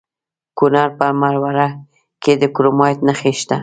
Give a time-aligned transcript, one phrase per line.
[0.03, 0.03] د
[0.57, 1.67] کونړ په مروره
[2.23, 3.57] کې د کرومایټ نښې شته.